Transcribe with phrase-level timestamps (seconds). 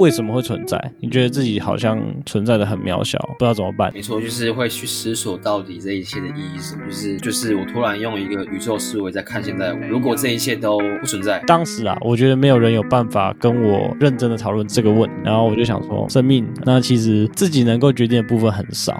[0.00, 0.92] 为什么会存在？
[0.98, 3.92] 你觉得自己好像存在的很渺小，不知道怎么办？
[3.92, 6.86] 没错，就是会去思索到底这一切的意义是什么。
[6.86, 18.98] 就是就是我突然用一个宇宙思维在看现在，如果这一切都不存在，当时啊，我觉得没有人有办法跟我认真的讨论这个问题，然后我就想说，生命那其实自己能够决定的部分很少。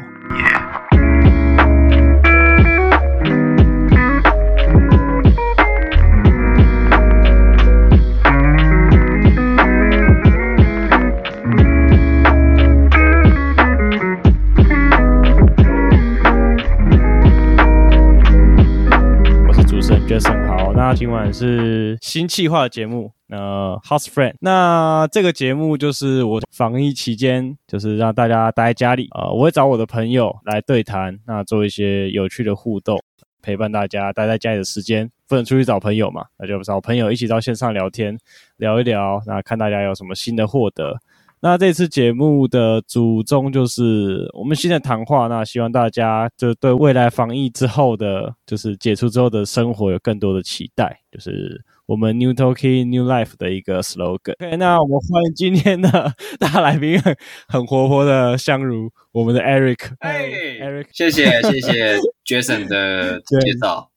[20.90, 24.34] 那今晚是新企划的节目，呃，House Friend。
[24.40, 33.00] 那这个节目就是我防疫期间，就是让大家待在家里，呃，我会找我的朋友来对谈，那做一些有趣的互动，
[33.40, 35.08] 陪伴大家待在家里的时间。
[35.28, 38.18] 不能出去找朋友嘛，那就找朋友一起到线上聊天，
[38.56, 40.98] 聊一聊，那看大家有什么新的获得。
[41.42, 54.34] 那这次节目的主宗就是我们新的谈话，那希望大家就对未来防疫之后的，就是解除之后的生活有更多的期待，就是我们 New Tokyo New Life 的一个 slogan。
[54.38, 57.00] OK，那我们欢迎今天的大来宾，
[57.48, 59.94] 很活泼的相如，我们的 Eric。
[60.00, 63.90] 哎，Eric，谢谢谢谢 Jason 的 介绍，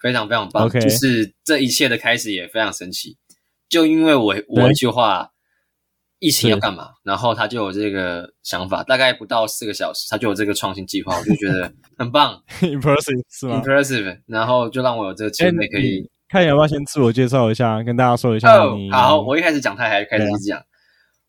[0.00, 0.64] 非常非常棒。
[0.64, 3.18] OK，就是这一切的开始也非常神奇，
[3.68, 5.32] 就因为我我一句话。
[6.20, 6.90] 疫情要干嘛？
[7.04, 18.90] 然后他就有这个想法，大概不到四个小时，他就有这个创新计划，我就觉得 很棒，impressive 是吗？impressive，然后就让我有这个机会可以看，要不要先自我介绍一下，跟大家说一下你。
[18.90, 20.60] 好，我一开始讲他还是开始讲，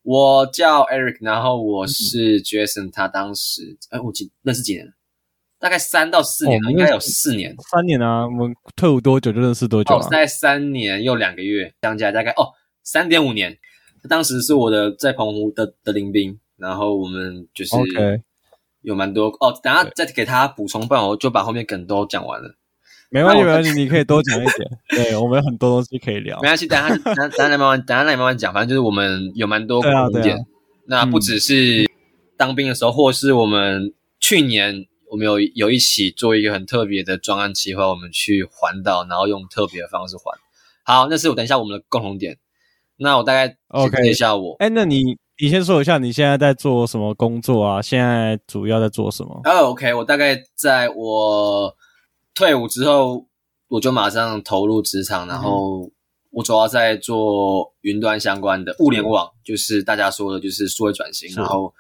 [0.02, 4.92] 我叫 Eric，然后我是 Jason，他当时哎，我几认识几年？
[5.60, 10.02] 大概三到四年，应该有四年，三年啊，我们退伍多久就认识多久啊？
[10.04, 13.56] 大概三年又两个月，加起来大概哦三点五年。
[14.08, 17.76] 当时是我的在澎湖的的邻兵，然后我们就是
[18.82, 19.60] 有蛮多.哦。
[19.62, 22.56] 等下再给他补充，不然我就把后面梗都讲完了。
[23.10, 24.70] 没关系，没关系，你可以多讲一点。
[24.90, 26.38] 对，我们有很多东西可以聊。
[26.42, 28.54] 没关系，等下等下等下来慢慢，等下来慢慢讲。
[28.54, 30.38] 反正就是我们有蛮多共同点。
[30.38, 30.46] 啊啊、
[30.86, 31.90] 那不只是
[32.38, 40.38] 当兵的时候，嗯、或是我们去年我们有有一起做一个很特别的专案计划，我们去环岛，然后用特别的方式环。
[40.84, 42.38] 好，那是我等一下我们的共同点。
[43.00, 43.56] 那我大概介
[43.90, 44.56] 绍一下我。
[44.60, 44.70] 哎、okay.
[44.70, 47.82] 欸，那你你先说一下你现在在做什么工作啊？
[47.82, 49.42] 现在主要在做什么？
[49.46, 51.74] 哦、oh,，OK，我大概在我
[52.36, 53.26] 退伍之后，
[53.70, 55.90] 我就马上投入职场，然后
[56.32, 61.34] 我主要在做云端相关的物联网，嗯、就是大家说的就是数位转型。
[61.36, 61.74] 然后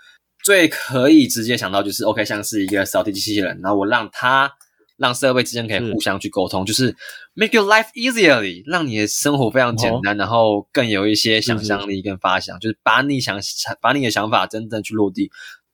[0.43, 4.51] 最可以直接想到就是 OK，像是一个扫地机器人，然后我让它。
[4.99, 6.95] 让设备之间可以互相去沟通，是就是
[7.33, 13.39] make your life easier，让你的生活非常简单，哦、然后更有一些想象力跟发想，就是把你想
[13.81, 15.31] 把你的想法真正去落地。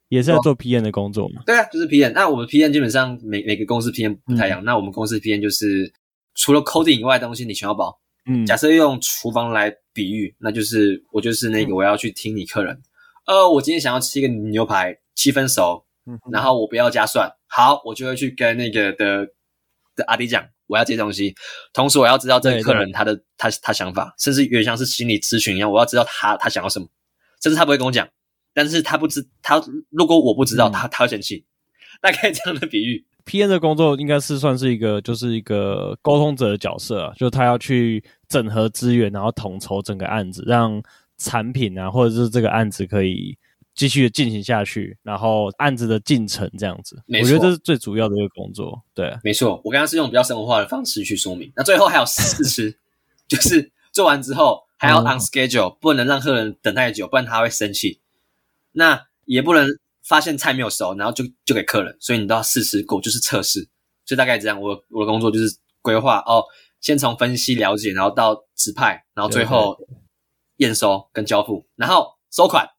[0.10, 1.42] 也是在做 PM 的工作嘛？
[1.48, 2.12] 对啊，就是 PM。
[2.14, 4.62] 那我们 PM 基本上每每个公司 PM 不太一样。
[4.62, 5.92] 嗯、那我们公司 PM 就是
[6.36, 8.00] 除了 coding 以外的东西你全要包。
[8.30, 12.80] 嗯，假设用厨房来比喻，那就是我就是那个我要去听你客人。
[13.26, 15.84] 呃、嗯，我今天想要吃一个牛排，七分熟。
[16.08, 19.26] 嗯，然后我不要加蒜，好，我就会去跟那个的
[19.96, 21.34] 的阿弟讲，我要这些东西。
[21.72, 26.90] 同时，我要知道这个客人他的他他想法，甚至有点像是心理咨询一样，我要知道他他想要什么。
[27.42, 28.06] 甚至他不会跟我讲，
[28.54, 31.46] 但是他不知他如果我不知道，嗯、他他会生气。
[32.02, 40.84] 大概这样的比喻 P N 的工作应该是算是一个就是一个沟通者的角色啊，就是他要去整合资源，然后统筹整个案子，让
[41.18, 43.38] 产品啊或者是这个案子可以。
[43.76, 48.82] 继续的进行下去，然后案子的进程这样子，没，我觉得这是最主要的一个工作。
[48.94, 51.52] 对，没错，我刚刚是用比较生活化的方式去说明。
[51.58, 52.80] 那最后还有试吃，
[53.28, 58.00] 就是做完之后还要 on schedule，、嗯、不能让客人等太久，不然他会生气。
[58.72, 59.68] 那也不能
[60.02, 63.68] 发现菜没有熟，然后就就给客人，所以你都要试吃过，就是测试。
[64.06, 66.46] 就大概这样，我我的工作就是规划哦，
[66.80, 69.78] 先从分析了解，然后到指派，然后最后
[70.58, 72.70] 验收跟交付，然后收款。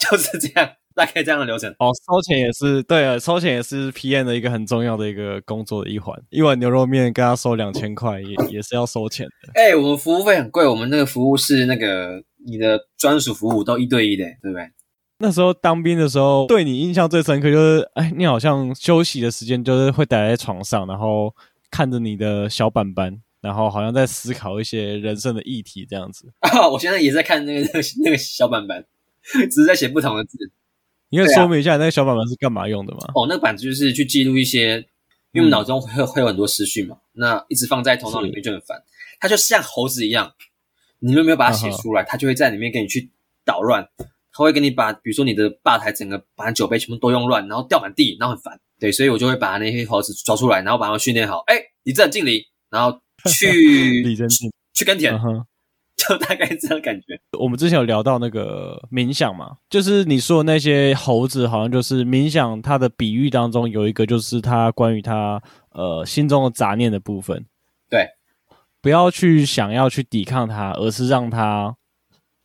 [0.10, 1.70] 就是这样，大概这样的流程。
[1.78, 6.18] 哦，收钱也是对啊，收钱也是 PM 的一个很重要的一个工作的一环。
[6.30, 9.52] 一碗牛肉面跟他收两千块，也也是要收钱的。
[9.54, 14.70] 哎、欸，我们服务费很贵，我们那个服务是那个你的专属服务，都一对一的，对不对？
[15.18, 21.34] 那时候当兵的时候，对你印象最深刻就是，哎，你好像休息的时间就是会待在床上，然后
[21.70, 26.32] 看着你的小板板，然后好像在思考一些人生的议题这样子。
[26.40, 28.82] 啊， 我现在也在看那个那个那个小板板。
[29.50, 30.38] 只是在写不同的字，
[31.10, 33.00] 你可以说明一下那个小板板是干嘛用的吗？
[33.14, 34.86] 哦，那个板子就是去记录一些，
[35.32, 38.82] 因为脑中会会有很多思绪嘛，嗯、那一直放在头脑里面就很烦。
[39.20, 40.32] 它就像猴子一样，
[41.00, 43.10] 你如果没有把它写出来，它就会在里面给你去
[43.44, 43.88] 捣乱。
[44.32, 48.58] 它会给你把，比如说你的吧台整个把酒杯全部都用乱，然后掉满地，然后很烦。
[48.78, 51.40] 对，所以我就会把那些猴子抓出来，然后把它们训练好。
[51.48, 54.16] 哎，立正敬礼，然后去
[54.72, 55.44] 去耕田，uh huh.
[56.08, 57.20] 就大概这样感觉。
[57.38, 62.60] 我们之前有聊到那个冥想嘛，就是你说的那些猴子，好像就是冥想。
[62.62, 65.42] 它的比喻当中有一个，就是它关于它
[65.72, 67.44] 呃心中的杂念的部分。
[67.88, 68.08] 对，
[68.80, 71.76] 不要去想要去抵抗它，而是让它。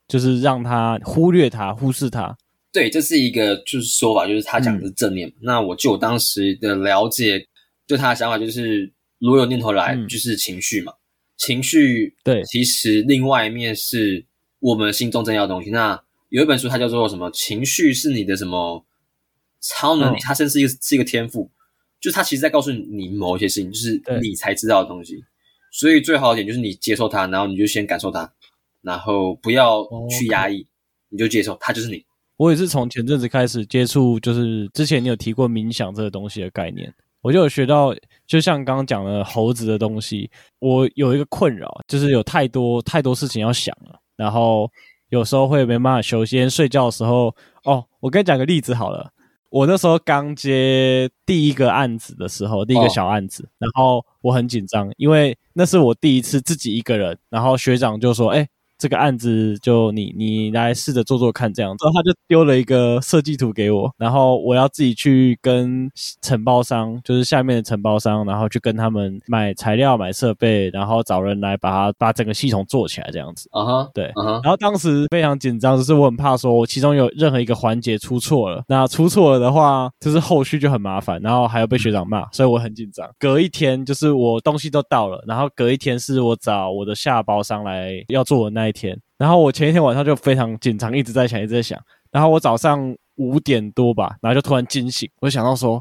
[0.08, 2.38] 就是让它忽略它，忽视它。
[2.72, 5.28] 对，这是一个就是说法，就是他讲的是正念。
[5.28, 7.44] 嗯、那我就我当时的了解，
[7.88, 10.94] 对他的想法就是，如果有念头来，就是情绪嘛。
[11.36, 14.26] 嗯、情绪对，其实另外一面是
[14.60, 15.70] 我们心中重要的东西。
[15.70, 17.30] 那有一本书，它叫做什么？
[17.32, 18.86] 情绪是你的什么
[19.62, 20.18] 超能力？
[20.22, 21.50] 它甚至是一个是一个天赋，
[22.00, 25.24] 就是它其实在告诉你某一些事情，就是你才知道的东西。
[25.72, 28.34] 所以最好的点就是你接受它，然后你就先感受它。
[28.82, 30.68] 然后不要去压抑，Okay.
[31.10, 32.06] 你就接受，它就是你。
[32.38, 37.96] 我也是从前阵子开始接触，就是之前你有提过冥想这个东西的概念，我就有学到，
[38.28, 40.30] 就像刚刚讲的猴子的东西，
[40.60, 44.70] 我有一个困扰，就是有太多太多事情要想了，然后
[45.10, 46.50] 有时候会没办法休息。
[46.50, 49.12] 睡觉的时候，哦，我跟你讲个例子好了，
[49.50, 58.48] 我那时候刚接第一个案子的时候，第一个小案子，哦、然后我很紧张，因为那是我第一次自己一个人，然后学长就说，哎。
[58.78, 65.90] 这个案子就你你来试着做做看，这样子，然后他就丢了一个设计图给我，然后我要自己去跟
[66.22, 73.48] 承包商，就是下面的承包商，然后去跟他们买材料、买设备，然后找人来把它把整个系统做起来，这样子。
[73.54, 74.08] 啊哈、uh，huh, 对。
[74.10, 74.44] Uh huh.
[74.44, 83.10] 然后当时非常紧张，就是我很怕说我其中有任何一个环节出错了，那出错了的话，就是后续就很麻烦，然后还要被学长骂，所以我很紧张。
[83.18, 88.65] 隔一天就是我东西都到了，然后隔一天是我找我的下包商来要做的那。
[88.66, 91.80] 那一天，然后我前一天晚上就非常紧张，一直在想，一直在想。
[92.12, 95.80] 然后我早上五点多吧，然后就突然惊醒，我就想到说，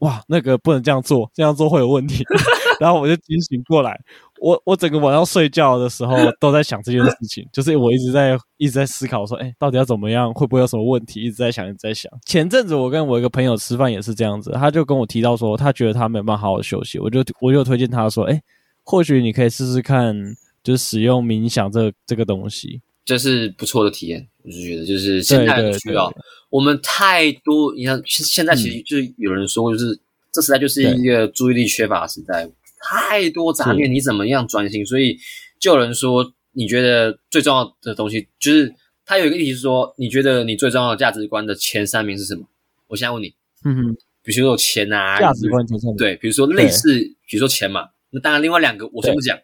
[0.00, 2.24] 哇，那个不能这样做，这样做会有问题。
[2.80, 4.00] 然后我就惊醒过来，
[4.40, 11.20] 我我整个晚上睡觉的时候都在想这件事情，就是我一直在一直在思考说，哎，到底要怎么样，会不会有什么问题？
[11.20, 12.10] 一直在想，一直在想。
[12.24, 18.40] 前阵子我跟我一个朋友吃饭也是这样子，他就跟我提到说，他觉得他没办法好好休息，我就我就推荐他说，哎，
[18.82, 20.16] 或许你可以试试看。
[20.62, 24.28] 就是使用冥想这、这个东西，这是不错的体验。
[24.44, 26.12] 我就觉得，就是现在的需要，
[26.50, 27.74] 我们太多。
[27.74, 30.00] 你看，现现在其实就是有人说，就是、嗯、
[30.32, 32.48] 这时代就是一个注意力缺乏的时代，
[32.80, 34.84] 太多杂念，你怎么样专心？
[34.84, 35.16] 所以
[35.60, 38.74] 就有人说，你觉得最重要的东西，就是
[39.04, 42.44] 他有一个议题是说，你觉得你最重要的价值观的前三名是什么？
[42.88, 43.32] 我现在问你，
[43.64, 46.98] 嗯哼，比如说有钱啊，价值观前三名，对，比如说类似，
[47.28, 49.38] 比如说钱嘛，那当然另外两个我先不讲。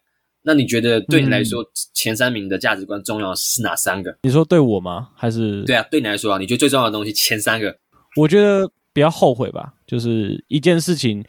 [0.48, 1.62] 那你觉得对你来说，
[1.92, 4.16] 前三名的价值观重要是哪三个？
[4.22, 5.10] 你说对我吗？
[5.14, 5.86] 还是对啊？
[5.90, 7.76] 对你来说啊，你觉得最重要的东西前三个？
[8.16, 11.22] 我觉得比较后悔吧，就是一件事情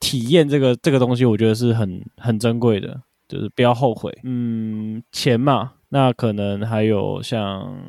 [0.00, 4.12] 体验这个这个东西，我觉得是很很珍贵的，就是不要后悔。
[4.24, 7.80] 嗯，钱嘛，那可能还有像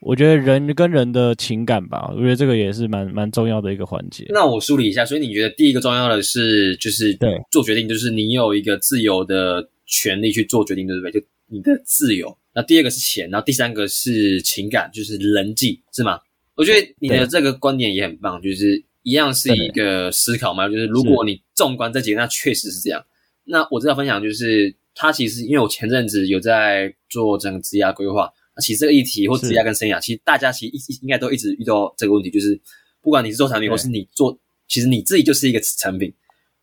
[0.00, 4.26] 我觉得人跟人的情感吧，我觉得这个也是蛮蛮重要的一个环节。
[4.30, 9.68] 那我梳理一下，所以你觉得第一个重要的是就是对做决定，就是你有一个自由的。
[9.86, 11.12] 权利去做决定，对不对？
[11.12, 12.36] 就你的自由。
[12.54, 16.18] 那第二个是钱，然后第三个是情感，就是人际，是吗？
[16.54, 20.68] 我觉得你的这个观点也很棒，就是一样是一个思考嘛。
[20.68, 23.04] 就是如果你纵观这几个，那确实是这样。
[23.44, 32.58] 那我这要分享就是，他其实因为我前阵子有在做整个职业规划，那其实这个议题或职业跟生涯，其实大家其实应应该都一直遇到这个问题，就是
[33.02, 36.12] 不管你是做产品，或是你做，其实你自己就是一个产品。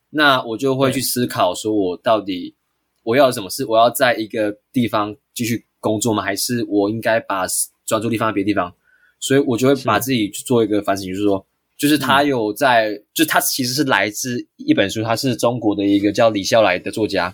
[0.10, 2.56] 那我就会去思考，说我到底。
[3.04, 3.66] 我要什么事？
[3.66, 6.24] 我要在一个地方继续工作吗？
[6.24, 7.46] 还是我应该把
[7.86, 8.74] 专注力放在别的地方？
[9.20, 11.46] 所以我就会把自己去做一个反省，就是说，
[11.78, 17.34] 就是他有在，嗯、就他其实是来自一本书，他是中国的一个叫李笑来的作家，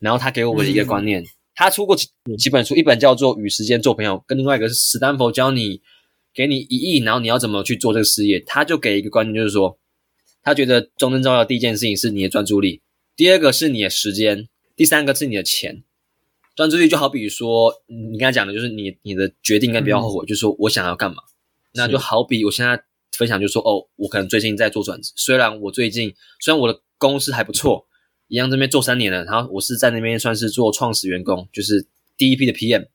[0.00, 5.80] 然后他给我们一个观念，嗯、他出过几几本书，一本叫做《与时间做朋友》，跟另外一个是史丹佛教你，
[6.34, 8.40] 给你一亿，然后你要怎么去做这个事业？
[8.40, 9.78] 他就给一个观念，就是说，
[10.42, 12.80] 他觉得真正重要的第一件事情是你的专注力，
[13.16, 14.48] 第二个是你的时间。
[14.80, 15.84] 第三个是你的钱，
[16.56, 21.18] 专注力就好比说，你刚才讲的就是你你的决定应该不要后悔，嗯、就是说我想要干嘛，
[21.74, 22.82] 那就好比我现在
[23.12, 27.86] 分享就是说，哦，我可能最近在做转职，虽然我最近虽然我的公司还不错，
[28.28, 32.86] 一样这边做三年了，然后我是在那边算是做创始员工，就是第一批的 PM，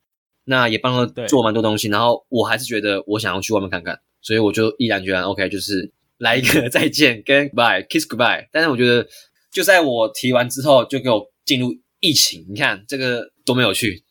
[0.46, 9.08] 那也帮他做蛮多东西，然后我还是觉得我想要去外面看看，所以我就毅然决然 OK，就是来一个 再见跟 goodbye kiss Goodbye，但是我觉得
[9.52, 11.32] 就在我提完之后，就给我。
[11.46, 14.04] 进入疫情，你看这个多没有趣。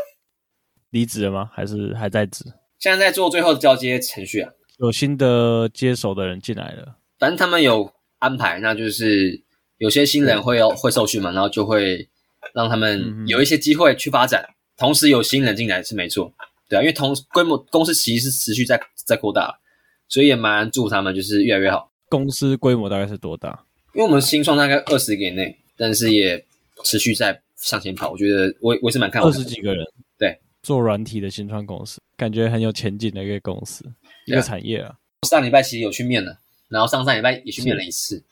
[0.90, 1.50] 离职了吗？
[1.52, 2.44] 还是还在职？
[2.78, 9.42] 现在在做最后的交接程序啊，有新的接手的人进来了，反正他们有安排，那就是
[9.78, 12.08] 有些新人会要会受训嘛，然后就会
[12.54, 16.32] 让他们有一些机会去发展，嗯、同时有新人进来是没错，
[16.68, 19.60] 对啊，因为同规模公司其实是持续在在扩大，
[20.08, 21.92] 所以也蛮祝他们就是越来越好。
[22.08, 23.66] 公司规模大概是多大？
[23.94, 26.46] 因为我们新创大概二十个以内，但是也
[26.84, 28.10] 持续在向前跑。
[28.10, 29.34] 我觉得我我是蛮看好的。
[29.34, 29.86] 二十几个人，
[30.18, 33.84] 对，做软体的新创公司，感觉很有前景的一个公司，
[34.26, 34.96] 一个产业啊。
[35.28, 38.22] 上礼拜其实有去面了，然后上上礼拜也去面了一次，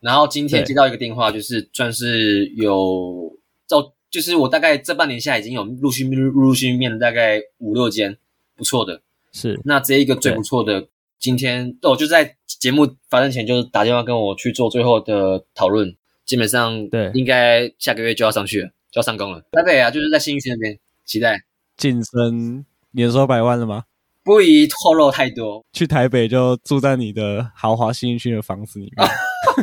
[0.00, 3.32] 然后今天接到一个电话，就是算是有，
[3.66, 8.16] 就就是我大概这半年下来已经有陆续陆陆续面了大概五六间
[8.54, 9.60] 不错的，是。
[9.64, 10.88] 那这一个最不错的。
[11.18, 15.96] 今天哦，就在节目发生前，就是打电话跟我去做最后的讨论。
[16.26, 19.40] 基本上，对，应该下个月就要上去了，就要上工了。
[19.52, 21.44] 台北啊，就是在新义区那边，期待
[21.76, 23.84] 晋升年收百万了吗？
[24.24, 25.64] 不宜透露太多。
[25.72, 29.08] 去台北就住在你的豪华新义区的房子里面。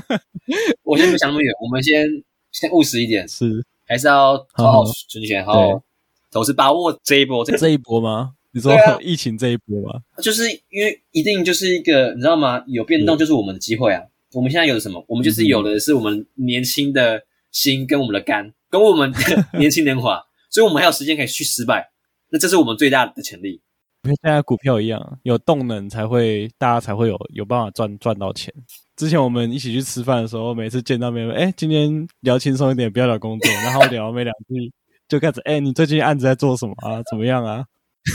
[0.83, 2.07] 我先不想那么远，我们先
[2.51, 5.83] 先务实一点，是还是要好好存钱，好好
[6.31, 8.35] 投资，把握这一波，这一波吗？
[8.51, 9.99] 你说疫情这一波吗？
[10.15, 12.63] 啊、就是因为一定就是一个，你知道吗？
[12.67, 14.03] 有变动就是我们的机会啊！
[14.33, 15.03] 我们现在有什么？
[15.07, 19.19] 我们就是有的是我们年轻的心跟我们的肝，跟我们的
[19.59, 21.91] 年轻年华，所以我们还有时间可以去失败。
[22.29, 23.61] 那这是我们最大的潜力。
[24.01, 28.53] 跟现在股票一样，有动能才会，大家才会有有办法赚赚到钱。
[28.97, 34.73] 之前我们一起去吃饭的时候，每次见到面，哎，今天聊轻松一点，不要聊工作，然后聊没两句
[35.07, 37.01] 就开始，哎，你最近案子在做什么啊？
[37.09, 37.65] 怎么样啊？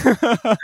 [0.02, 0.56] 哈哈，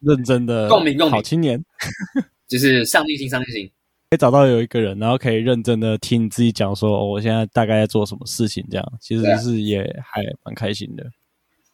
[0.00, 1.64] 认真的共鸣共鸣，好青年，
[2.46, 3.70] 就是上进心，上进心。
[4.12, 11.02] 可以找到有一个人，然后可以认真的听你自己讲说，哦，我现在大概在做什么事情，这样其实是也还蛮开心的。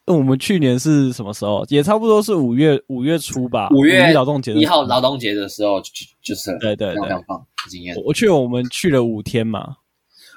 [0.06, 1.66] 那、啊、我们去年是什么时候？
[1.68, 5.90] 也差不多是五月五月初吧，五月劳动节一号劳动节的时候就
[6.22, 7.96] 就是对对对，非常棒经验。
[8.04, 9.78] 我去我们去了五天嘛，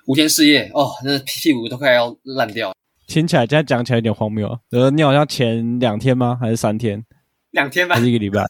[0.07, 2.73] 五天四夜哦，那屁股都快要烂掉。
[3.05, 4.57] 听起来，现在讲起来有点荒谬啊！
[4.71, 6.35] 呃，你好像前两天吗？
[6.41, 7.05] 还是三天？
[7.51, 8.43] 两天吧，还是一个礼拜？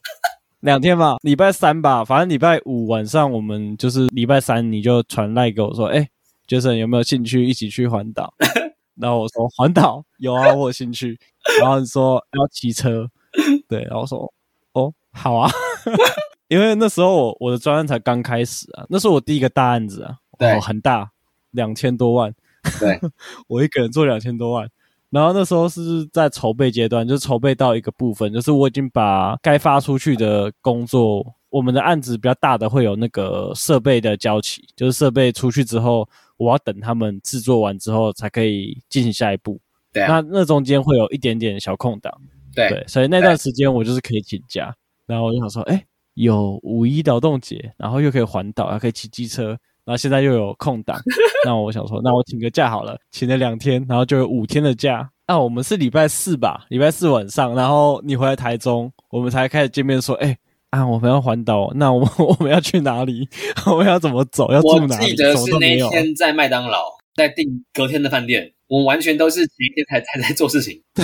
[0.61, 2.05] 两天吧，礼拜三吧。
[2.05, 6.07] 反正礼拜五晚上，我们就是礼拜三，你就传赖给我说：“哎
[6.47, 8.31] ，Jason 有没有兴趣一起去环岛？”
[8.95, 11.19] 然后我说：“环岛有啊，我有兴趣。”
[11.59, 13.07] 然后你说要骑车，
[13.67, 14.31] 对，然后我说
[14.73, 15.49] ：“哦，好啊。”
[16.47, 21.09] 因为那时候我我的专案才刚开始啊，那是我第一个大案子啊，对，很大，
[21.51, 22.31] 两千多万。
[22.79, 22.99] 对，
[23.47, 24.69] 我一个人做两千多万，
[25.11, 39.59] 然后那时候是在筹备阶段，就是筹备到一个部分，就是我已经把该发出去的工作，我们的案子比较大的会有那个设备的交期，就是设备出去之后，我要等他们制作完之后才可以进行下一步。
[39.91, 42.09] 对啊，那那中间会有一点点小空档。
[42.55, 44.73] 对，对，所以那段时间我就是可以请假，
[45.05, 49.57] 然后我就想说，哎，有五一劳动节，然后又可以环岛，还可以骑机车。
[49.85, 50.97] 然后现在又有空档，
[51.45, 55.09] 那我想说，那我请个假好了，请了两天，然后就有五天的假。
[55.27, 60.37] 那、啊、我们是礼拜四吧，礼拜四晚上，然后你回来台中，我们才开始见面说，哎，
[60.71, 63.29] 啊，我们要环岛，那我们 我们要去哪里？
[63.65, 64.51] 我们要怎么走？
[64.51, 65.03] 要住哪里？
[65.03, 66.83] 我记得是那天在麦当劳，
[67.15, 68.53] 在订隔天的饭店。
[68.67, 70.81] 我们完全都是前一天才才在做事情。
[70.93, 71.03] 对，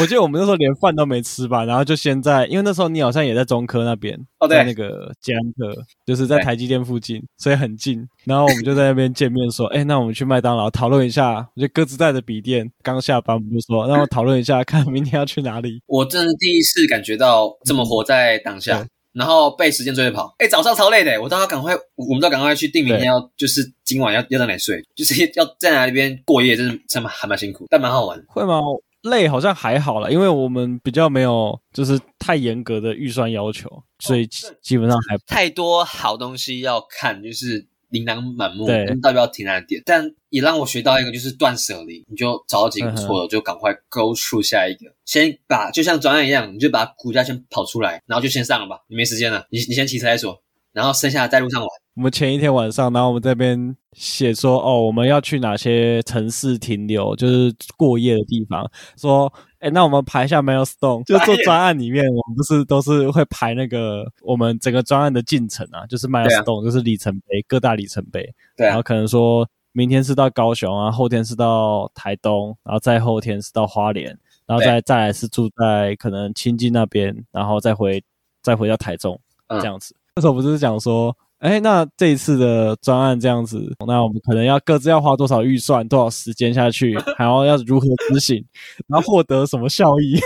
[0.00, 8.04] 我记得我们那时候连饭都没吃吧，然后就先在，因为那时候你好像也在中科那边，哦，对，在那个捷安特，就是在台积电附近，所以很近。
[8.24, 11.48] 然后我们就在那边见面，说，哎，那我们去麦当劳讨论一下。
[11.54, 15.80] 我就各自带着笔电，刚下班我们就说，让我讨论一下，看明天要去哪里。
[15.86, 18.80] 我真的第一次感觉到这么活在当下。
[18.80, 28.22] 嗯然后被时间追着跑，哎，早上超累的，我都要赶快，我们都要赶快去定明天要，就是今晚要要在哪里睡，就是要在哪里边过夜，真的真的还蛮辛苦，但蛮好玩。
[28.28, 28.60] 会吗？
[29.02, 34.26] 累好像还好啦，因为我们比较没有就是太严格的预算要求，所以
[34.60, 37.66] 基本上还太多好东西要看，就是。
[37.90, 39.82] 琳琅满目，对，到底要停哪点？
[39.84, 42.04] 但也让我学到一个，就是断舍离。
[42.08, 44.92] 你就找到几个不错的，就赶快 go through 下一个。
[45.04, 48.82] 先把就像专案一样，你就把股价先跑出来，然后就先上了吧。
[48.88, 50.42] 你没时间了，你你先骑车再说，
[50.72, 51.68] 然后剩下的在路上玩。
[51.98, 58.70] 我们前一天晚上，然后我们这边写说，哦，我们要去哪些城市停留，就是过夜的地方。
[58.96, 59.32] 说。
[59.58, 68.22] 哎，那我们排一下 milestone，就做专案里面，我们不是都是会排那个我们整个专案的进程啊，就是 milestone，、啊、就是里程碑，各大里程碑。
[68.56, 78.00] 对、啊，然后可能说明天是到高雄啊，后天是到台东，然后再后天是到花莲，然后再再来是住在可能清境那边，然后再回
[78.40, 79.92] 再回到台中、嗯、这样子。
[80.14, 88.44] 那时候不是讲说，哎，那这一次的专案这样子，那我们可能要各自要花多少预算、多少时间下去， 还要要如何执行，
[88.88, 90.18] 然后获得什么效益？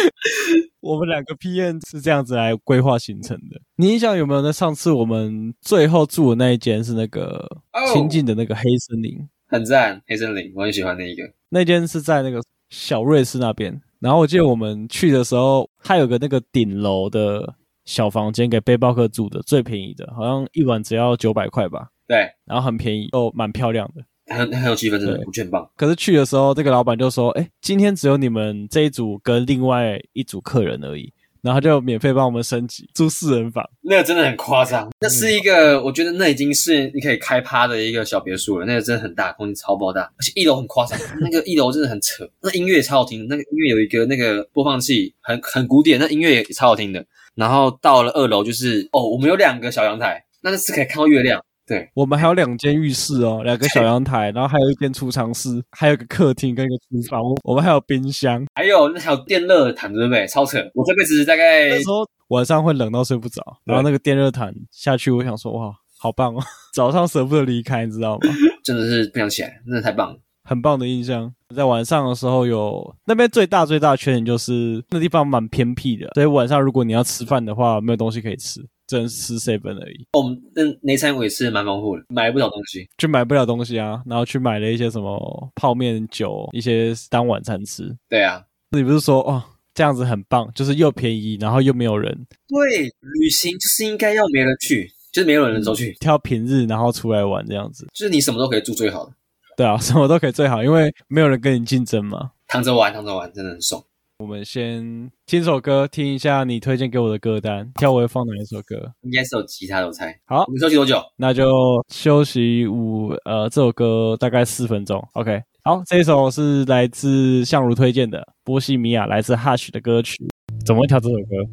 [0.80, 3.60] 我们两个 P N 是这样子来规划行程的。
[3.76, 4.40] 你印象有没有？
[4.40, 7.46] 那上次我们最后住的那一间是那个
[7.92, 11.24] 清近的那个黑森林，很赞，黑森林，我很喜欢那一个。
[11.50, 12.40] 那间是在那个
[12.70, 13.78] 小瑞士那边。
[14.00, 17.54] 然后我记得我们去的时候，它有个那个顶楼的。
[17.88, 21.88] 小房间给背包客住的最便宜的，好像一晚只要九百块吧。
[22.06, 25.70] 对，然后很便宜，又蛮漂亮的，很很有气氛，真的，我觉得很棒。
[25.74, 33.64] 可是去的时候，这个老板就说：“哎，今天只有你们这一组跟另外一组客人而已。”然后他就免费帮我们升级住四人房。
[33.80, 38.66] 那个真的很夸张，那是一个，我觉得那已经是你可以开趴的一个小别墅了。
[38.66, 42.28] 那个真的很大，空间超爆大，而且一楼很夸张， 那个一楼真的很扯。
[42.42, 47.06] 那音乐也超好听，那个音乐有一个那个播放器，很很古典，那音乐也超好听的。
[47.38, 51.40] 然后到了二楼，就是哦，我们有两个小阳台，那是可以看到月亮。
[51.64, 57.20] 对，我们还有两间浴室哦，两个小阳台，然后还有一间储藏室，还有个客厅跟一个厨房。
[57.44, 60.26] 我们还有冰箱，还有那还有电热毯，对不对？
[60.26, 60.58] 超扯！
[60.74, 66.42] 我这辈子大概那时候晚上会冷到睡不着，然后那个电热毯下去，我想说哇，好棒哦！
[66.74, 68.20] 早上舍不得离开，你知道吗？
[68.64, 70.18] 真的是不想起来，真的太棒了。
[70.48, 80.06] 很棒的印象，在晚上的时候有那边最大最大的缺点就是那地方蛮偏僻的，所以晚上如果你要吃饭的话，没有东西可以吃，只能吃 seven 而已。
[80.14, 87.94] 我们那那餐我也吃的蛮丰富的，买不了东西，就买不了东西啊，然后去买了一些什么泡面、酒，一些当晚餐吃。
[88.08, 89.42] 对啊，你不是说哦
[89.74, 92.10] 这样子很棒，就是又便宜，然后又没有人。
[92.48, 92.84] 对，
[93.20, 99.12] 旅行就是应该要没人去，就是没有人的时候去，挑平日然后出来玩这样子，就是你什么都可以住最好的。
[99.58, 102.30] 对啊， 什么都可以最好，因为没有人跟你竞争嘛。
[102.46, 103.82] 躺着玩，躺着玩，真的很爽。
[104.18, 108.92] 我们先听首歌，听一下你推荐给我的歌单，挑我会放哪一首歌？
[109.02, 110.16] 应该是有吉他的，我猜。
[110.26, 111.02] 好，你休息多久？
[111.16, 115.04] 那就休息五呃，这首歌大概四分钟。
[115.14, 120.28] OK，好，这一首是来自相如推荐的《波西米亚》，来自 Hush 的歌曲。
[120.64, 121.50] 怎么会挑这首歌？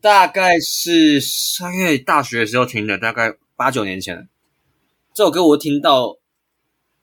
[0.00, 4.26] 大概是三月大学的时候听的，大概八九年前。
[5.12, 6.19] 这首歌我听到。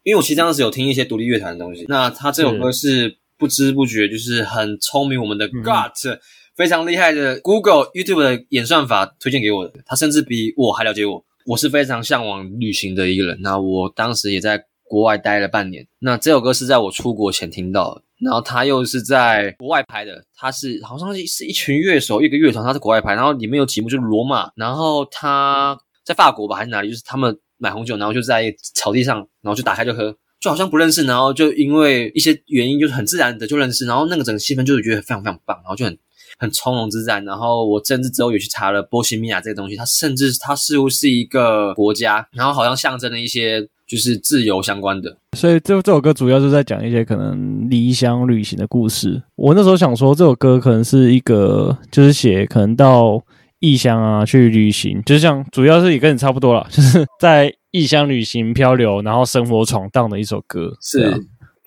[0.08, 6.20] 因为我其实当时有听一些独立乐团的东西，那他这首歌是不知不觉就是很聪明，我们的 GOT、嗯、
[6.56, 11.22] 非常厉害的 Google YouTube 的演算法推荐给我的，他甚至比我还了解我。
[11.46, 15.86] 我是非常向往旅行的一个人，那我当时也在国外待了半年。
[16.00, 27.38] 那这首歌是在我出国前听到的，然后他又是在国外拍的，他是好像是一群乐手一个乐团，他在国外拍，然后里面有几幕就是罗马，然后他在法国吧还是哪里，就是他们。
[27.58, 35.98] 买红酒，然后就在草地上，然后就打开就喝，就好像不认识，然后就因为一些原因，就是很自然的就认识，然后那个整个气氛就是觉得非常非常棒，然后就很
[36.38, 37.20] 很从容自在。
[37.22, 45.18] 然后我甚至之后也去查了波西米亚这个东西，它甚至它似乎是一个国家，然后好像象征了一些就是自由相关的。
[45.36, 49.24] 所以这这首歌主要是在讲一些可能离乡旅行的故事。
[49.36, 53.24] 我那时候想说，这首歌可能是一个就是写可能到。
[53.60, 61.12] 异乡啊，去旅行，就像主要是也跟你差不多了，就是在异乡旅行漂流，然后生活闯荡的一首歌，是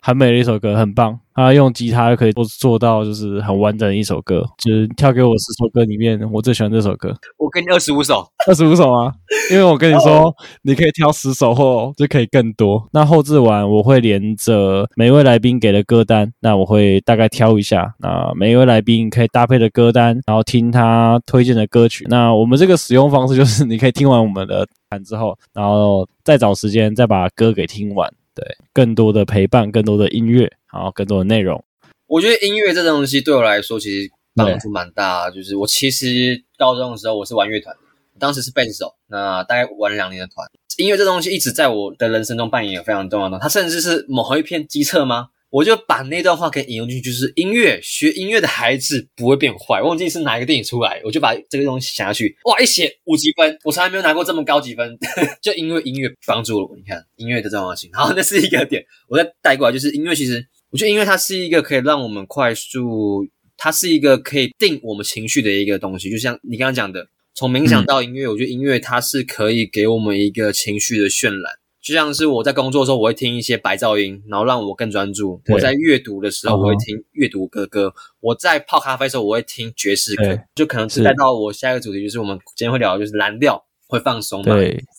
[0.03, 1.19] 很美的一首歌，很棒。
[1.33, 4.45] 他用吉他可以做做到，就是很完整的一首歌。
[4.59, 7.15] 就是跳给我十首歌里面，我最喜欢这首歌。
[7.39, 9.11] 我给你二十五首，二十五首啊！
[9.51, 12.87] 因为我跟你说，你可以挑十首或就可以更多。
[12.93, 17.95] 那后置完我会连着每一位来宾给的歌单，那我会大概挑一下。
[18.01, 22.07] 那每一位来宾可以搭配的歌单，然后听他推荐的歌曲。
[22.11, 28.13] 那我们这个使用方式就是，你可以听完我们的谈之后，然后再找时间再把歌给听完。
[28.35, 30.53] 对，更多的陪伴，更多的音乐。
[30.73, 31.65] 然后，更多的内容。
[32.07, 35.29] 我觉得音乐这东西对我来说其实帮助蛮大。
[35.31, 37.77] 就是我其实高中的时候我是玩乐团，
[38.19, 40.49] 当时是贝斯手，那大概玩两年的团。
[40.79, 43.39] 音乐这东西一直在我的人生中扮演有非常重要的。
[43.39, 45.31] 它甚至是某一篇机测吗？
[45.51, 49.83] 我就把那段话给引用进去，就是音乐，学音乐的孩子不会变坏。
[49.83, 52.37] 忘记是哪一个电影出来，我就把这个东西写下去。
[52.45, 54.97] 哇，一写五级分，我从来没有拿过这么高级分，
[55.43, 56.77] 就因为音乐帮助了我。
[56.77, 58.85] 你看音乐的重要性，好，那是一个点。
[59.09, 60.47] 我再带过来，就是音乐其实。
[60.73, 66.09] 我觉得音乐它是一个可以让我们快速，它是一个可以定我们情绪的一个东西。
[66.09, 71.60] 就像你刚刚讲的，从冥想到音乐，嗯、我觉得音乐它是可以给我们一个情绪的渲染。
[71.83, 80.39] 就像是我在工作的时候，我会听一些白噪音，然后让我更专注；我在阅读的时候，我会听阅读歌歌；哦、我在泡咖啡的时候，我会听爵士歌。
[80.55, 84.55] 就可能是带到我下一个主题，就是我们今天会聊的就是蓝调会放松嘛，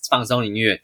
[0.09, 0.81] 放松音乐，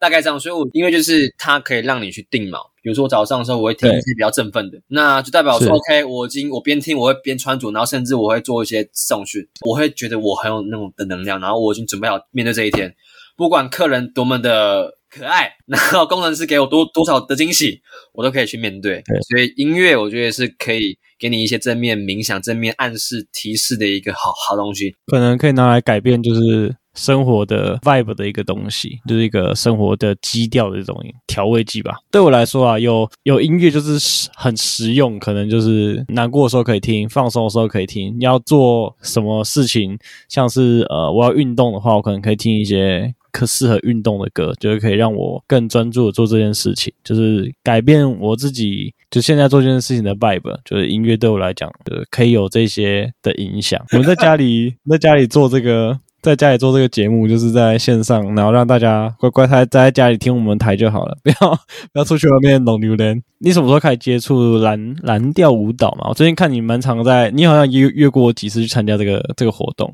[0.00, 0.38] 大概这样。
[0.40, 2.58] 所以我因为就是它可以让你去定锚。
[2.82, 12.94] 比如说我早上的时候，我会听一些比较振奋的，那就代表说，OK，我今我边听我会边穿着，然后甚至我会做一些重训，我会觉得我很有那种的能量，然后我已经准备好面对这一天，
[13.36, 17.80] 不管客人多么的可爱，然后工程师给我多多少的惊喜，
[18.12, 19.02] 我都可以去面对。
[19.06, 20.98] 对，所以音乐我觉得是可以。
[21.18, 31.96] 给你一些正面冥想、正面暗示、提示的一个好好东西，可能可以拿来改变，就是生活的 vibe 的一个东西，就是一个生活的基调的这种调味剂吧。
[32.10, 38.14] 对我来说啊，有有音乐就是很实用，可能就是难过的时候可以听，放松的时候可以听。
[38.18, 39.98] 你要做什么事情，
[40.28, 43.14] 像是呃我要运动的话，我可能可以听一些。
[43.36, 53.78] 可适合运动的歌，就是可以让我更专注的做这件事情，就是改变我自己，就现在做这件事情的 vibe，就是音乐对我来讲，就是可以有这些的影响。
[53.92, 56.00] 我们在家里， 在家里做这个。
[56.22, 61.50] 在家里做这个节目，就是在线上，然后让大家乖乖待在家里听我们台就好了，不要
[61.92, 63.22] 不要出去外面弄榴莲。
[63.46, 66.08] 你什么时候开始接触蓝蓝调舞蹈嘛？
[66.08, 69.88] 我最近看你蛮常在，你好像约约过我几次去参加这个这个活动，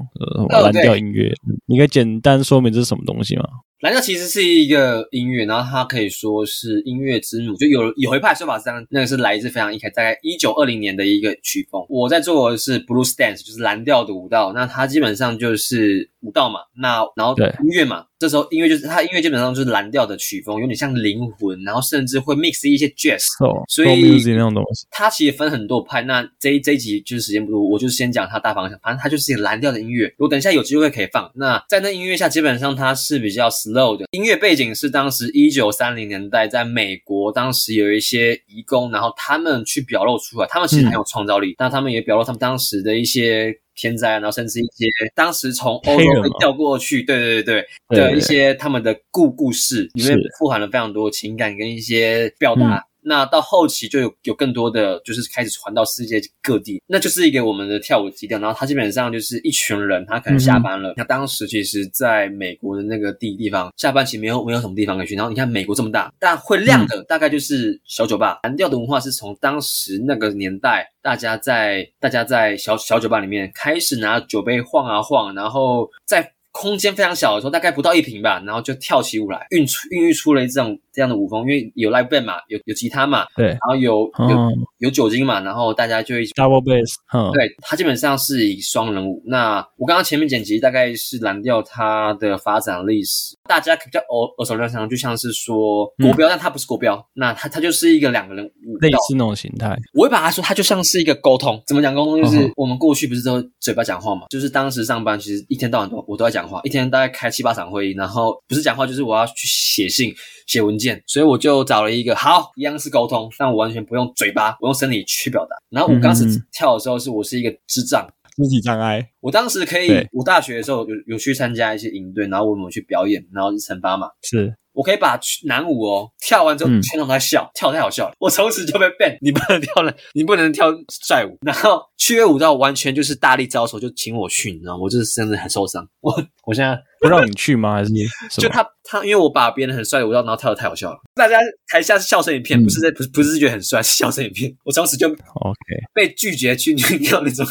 [0.49, 1.31] 呃，蓝调音乐，
[1.67, 3.45] 你可以简单说明这是什么东西吗？
[3.81, 11.85] 蓝调其实是一个音乐，然后它可以说是音乐之母，就有有一派说法是这样，那个是来自非常一开，大概一九二零年的一个曲风。
[11.91, 18.07] 我在做的是 blues dance，就是蓝调的舞蹈，那它基本上就是舞蹈嘛，那然后音乐嘛。
[18.23, 24.87] 这时候音乐就是它，音乐基本上就是蓝调的曲风，有点像灵魂，然后甚至会 mix 一些 jazz，、oh, 所以那种东西。
[24.93, 26.03] 它其实分很多派。
[26.03, 28.79] 那这一这一集就是时间不多，我就先讲它大方向。
[28.81, 30.15] 反正它就是一个蓝调的音乐。
[30.19, 31.29] 我等一下有机会可以放。
[31.35, 34.05] 那在那音乐下，基本上它是比较 slow 的。
[34.13, 43.53] 音乐背景是当时一九三零年代，在美国当时有一些移工，然后他们去表露出来，他们其实很有创造力，那、嗯、他们也表露他们当时的一些。
[43.83, 52.87] 天灾，然后甚至一些当时从欧洲被调过去，对对对对的一些他们的故故事，里面富含了非常多情感跟一些表达。
[53.05, 58.39] 那到后期就有有更多的就是开始传到世界各地，那就是一个我们的跳舞基调。
[58.39, 60.91] 然后他基本上就是一群人，他可能下班了。
[60.91, 65.15] 嗯、那当时其实在美国的那个地地方，下班其实没有没有什么地方可以去。
[65.15, 68.39] 然后你看美国这么大，但会亮的大概就是小酒吧。
[68.45, 76.33] 蓝调的文化是从当时那个年代，大家在大家在小小酒吧里面开始拿酒杯晃啊晃，然后在。
[76.53, 84.37] 空间非常小的时候，大概不到一平吧，然后就跳起舞来，孕出孕育出了这种这样的舞风，因为有 live band 嘛，有有吉他嘛，对，然后有、嗯、有
[84.79, 89.23] 有酒精嘛，然后大家就一起 double bass，、嗯、对，它基本上是以双人舞。
[89.27, 99.79] 那我刚刚前面剪辑大概是蓝调它的发展历史，大家比较耳耳熟能详，就像是说国标，嗯、但它不是国标，那它它就是一个两个人舞，类似那种形态。
[99.93, 102.23] 我会把它说，它就像是一个沟通，怎么讲沟通？
[102.23, 107.13] 就是我们过去不是都嘴巴讲话嘛，就是当时上班其实一天到晚都我都在讲话，一天大概。
[107.13, 110.15] 开七八场会议，然后不是讲话就是我要去写信、
[110.47, 115.55] 写文件，所以我就找了一个好，一样是沟通，但我完全不用嘴巴，我用身体去表达。
[115.69, 119.11] 然后我当时跳的时候，是我是一个智障，肢体障碍。
[119.21, 124.55] 我当时可以，我大学的时候有有去参加一些营队，然后我们去表演，然后去惩罚嘛，是。
[124.73, 128.15] 我可以把男舞哦跳完之后，全场都在笑，嗯、跳得太好笑了。
[128.19, 131.39] 我从此就被 ban，你不能跳了， 你不能跳帅舞。
[131.43, 134.83] 然后趣味舞蹈完全就是大力招手，就请我去，你知道吗？
[134.83, 135.87] 我就是真的很受伤。
[136.01, 136.13] 我
[136.47, 137.75] 我现在不让你去吗？
[137.75, 138.01] 还是 你
[138.39, 144.51] 就他他，因为我把别人很帅的舞蹈，然后跳的太好笑了，大家台下是笑声一片，不是在不是不是觉得很帅，是笑声一片。
[144.65, 145.59] 我从此就 OK
[145.95, 147.47] 被拒绝去去跳那种。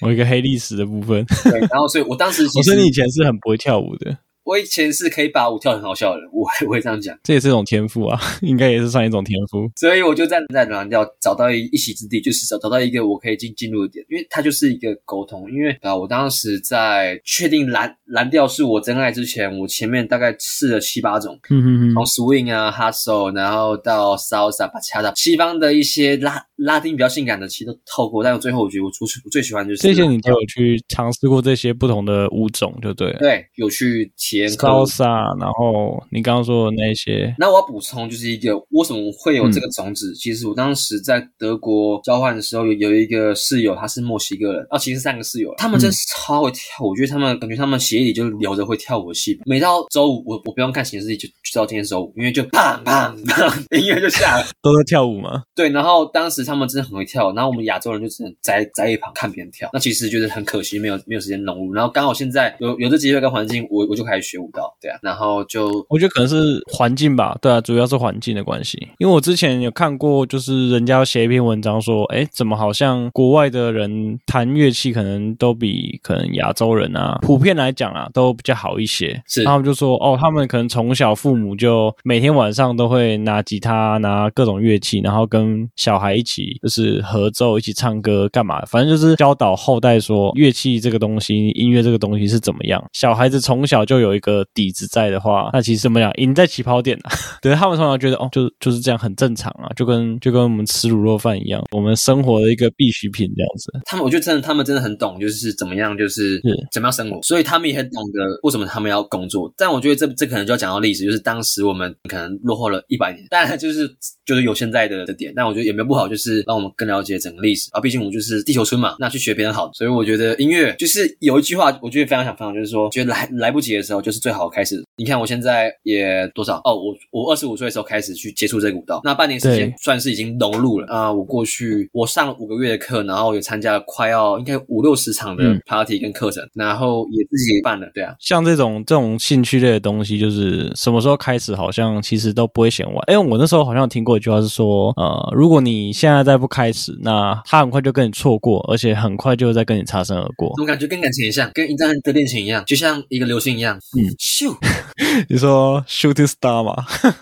[0.00, 1.24] 我一个黑历史的部分。
[1.44, 4.16] 对，然后所以我当时其实我说你以前是很不会跳舞的。
[4.44, 9.70] 我以前是可以把舞跳得很好笑的人，我 我会这样讲，这也是一种天赋啊， 应该也是算一种天赋。
[9.76, 15.48] 所以我就站在蓝调找到一一席之地，就是找找到一个我可以进进入的点，因为它就是一个沟通。
[15.52, 28.24] 因为啊，我当时在确定蓝蓝调是我真爱之前，我前面大概试了七八种，嗯哼哼，从 swing 啊、hustle，然后到 salsa、bachata，西方的一些拉拉丁比较性感的，其实都透过。
[28.24, 33.18] 但我最后我觉得我出去我最喜欢就是这些，你都有去尝试过这些不同的舞种，就对了。
[33.20, 34.10] 对，有去。
[34.56, 35.04] 高沙，
[35.40, 40.12] 然后你刚刚说的那些，那我要补充就是一个为什么会有这个种子？
[40.12, 49.36] 嗯、其实我当时在德国交换的时候，有有一个室友，他是墨西哥人，啊，其实三个室友，他们真是超会跳，嗯、我觉得他们感觉他们协议里就留着会跳舞的戏。
[49.44, 55.42] 每到周五，我我不用看显示器就就知道今天周五，因为就砰砰砰，音乐就下了， 都在跳舞吗？
[55.56, 61.72] 对，然后当时他他们真的很会跳，然后我们亚洲人就只能在在一旁看别人跳，那其实就是很可惜，没有没有时间融入。
[61.72, 68.78] 然后刚好现在有有这机会跟环境，我我就开始学舞蹈，对啊，然后就我觉得可能是环境吧，对啊，主要是环境的关系。
[68.98, 79.22] 因为我之前有看过，就是人家写一篇文章说，哎，怎么好像国外的人弹乐器可能都比可能亚洲人啊，普遍来讲啊，都比较好一些。
[79.26, 88.64] 是，他们就说，哦，他们可能从小父母就每天晚上都会拿吉他，拿各种乐器，然后跟小孩一起就是合奏，一起唱歌，干嘛？
[88.66, 92.82] 反正就是教导后代说乐器这个东西，音乐这个东西是怎么样。
[92.92, 97.10] 小孩子从小就有一个底子在的话，那其实怎么样，赢在起跑点啊。
[97.42, 103.72] 对，他们通常觉得，哦，就就是这样很正常啊，就跟就跟我们吃卤肉饭一样，我们生活的一个必需品这样子。
[103.84, 109.52] 他们，我觉得真的，他们真的很懂，就是怎么样，就是怎么样生活，所以他们也很懂得为什么他们要工作。
[109.56, 113.88] 但我觉得这这可能就要讲到历史，就是当时我们可能落后了一百年，但就是
[114.24, 115.32] 就是有现在的的点。
[115.34, 117.80] 但我觉得也没有不好，就是让我们更了解整个历史啊。
[117.80, 119.70] 毕竟我们就是地球村嘛，那去学别人好。
[119.72, 124.82] 所以我觉得音乐就是有一句话，我觉得非常想分享，就是说，觉得来来不及的时候，就是最好开始。
[124.96, 131.10] 你看我现在也多少哦，我我二十五岁的时候开始去接触这个舞蹈，那半年时间算是已经融入了啊。
[131.10, 137.88] 我过去我上了五个月的课，然后也参加了快要应该五六十场的 party 跟课程，嗯，然后也自己也办了。
[137.94, 143.02] 对啊，像这种这种兴趣类的东西，就是什么时候开始，好像其实都不会嫌晚。
[143.06, 150.52] 哎，我那时候好像听过一句话是说，呃，如果你现在再不开始，那他很快就跟你错过，而且很快就会再跟你擦身而过。
[150.60, 153.78] 我感觉跟感情也像，跟一段的恋情一样，就像一个流星一样。
[153.94, 154.56] 嗯，咻，
[155.28, 156.74] 你说 shooting star 嘛，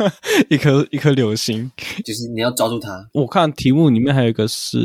[0.48, 1.70] 一颗一颗流星，
[2.04, 3.09] 就是你要抓住它。
[3.12, 4.78] 我看题目里面还有一个是